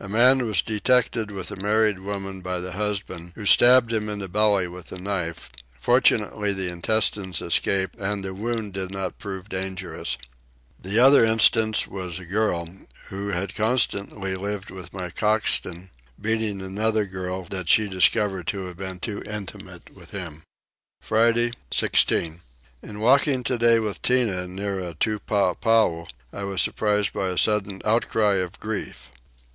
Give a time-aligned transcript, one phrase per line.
[0.00, 4.18] A man was detected with a married woman by the husband, who stabbed him in
[4.18, 9.50] the belly with a knife: fortunately the intestines escaped and the wound did not prove
[9.50, 10.16] dangerous.
[10.80, 12.66] The other instance was a girl,
[13.08, 18.78] who had constantly lived with my coxswain, beating another girl that she discovered to have
[18.78, 20.44] been too intimate with him.
[21.02, 22.40] Friday 16.
[22.82, 28.36] In walking today with Tinah near a tupapow I was surprised by a sudden outcry
[28.36, 29.10] of grief.